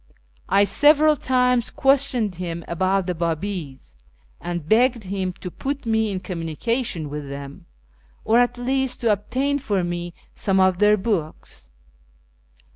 I 0.49 0.63
several 0.63 1.15
times 1.15 1.69
questioned 1.69 2.33
him 2.37 2.65
about 2.67 3.05
the 3.05 3.13
Bi'ibis, 3.13 3.93
and 4.39 4.67
begged 4.67 5.03
him 5.03 5.31
to 5.41 5.51
put 5.51 5.85
me 5.85 6.09
in 6.09 6.21
communication 6.21 7.07
with 7.07 7.29
them, 7.29 7.67
or 8.25 8.39
at 8.39 8.57
least 8.57 9.01
to 9.01 9.11
obtain 9.11 9.59
for 9.59 9.83
me 9.83 10.15
some 10.33 10.59
of 10.59 10.79
their 10.79 10.97
books. 10.97 11.69